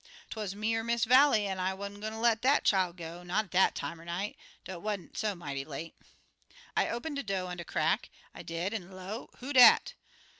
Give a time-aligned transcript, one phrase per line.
[0.31, 3.51] 'Twuz me er Miss Vallie, an' I wan't gwine ter let dat chile go, not
[3.51, 4.35] dat time er night,
[4.65, 5.93] dough 'twa'n't so mighty late.
[6.75, 9.93] "I open de do' on de crack, I did, an' low, 'Who dat?'